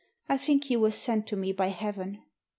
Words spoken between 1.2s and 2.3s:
to me by Heaven."